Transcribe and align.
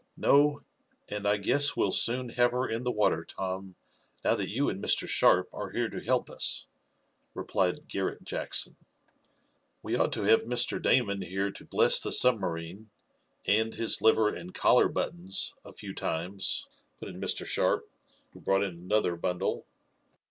"No; 0.17 0.63
and 1.09 1.27
I 1.27 1.37
guess 1.37 1.77
we'll 1.77 1.91
soon 1.91 2.29
have 2.29 2.53
her 2.53 2.67
in 2.67 2.85
the 2.85 2.91
water, 2.91 3.23
Tom, 3.23 3.75
now 4.25 4.33
that 4.33 4.49
you 4.49 4.67
and 4.67 4.83
Mr. 4.83 5.07
Sharp 5.07 5.47
are 5.53 5.69
here 5.69 5.89
to 5.89 6.03
help 6.03 6.27
us," 6.27 6.65
replied 7.35 7.87
Garret 7.87 8.23
Jackson. 8.23 8.77
"We 9.83 9.95
ought 9.95 10.11
to 10.13 10.23
have 10.23 10.41
Mr. 10.45 10.81
Damon 10.81 11.21
here 11.21 11.51
to 11.51 11.65
bless 11.65 11.99
the 11.99 12.11
submarine 12.11 12.89
and 13.45 13.75
his 13.75 14.01
liver 14.01 14.29
and 14.29 14.55
collar 14.55 14.87
buttons 14.89 15.53
a 15.63 15.71
few 15.71 15.93
times," 15.93 16.67
put 16.99 17.07
in 17.07 17.21
Mr. 17.21 17.45
Sharp, 17.45 17.87
who 18.33 18.41
brought 18.41 18.63
in 18.63 18.71
another 18.73 19.15
bundle. 19.15 19.67